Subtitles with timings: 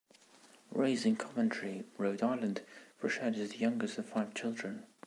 [0.71, 2.61] Raised in Coventry, Rhode Island,
[2.99, 4.87] Frechette is the youngest of five children.